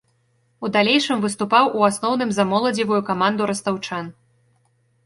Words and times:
У 0.67 0.69
далейшым 0.77 1.21
выступаў 1.25 1.69
у 1.81 1.85
асноўным 1.89 2.29
за 2.39 2.43
моладзевую 2.53 3.01
каманду 3.13 3.41
растаўчан. 3.55 4.15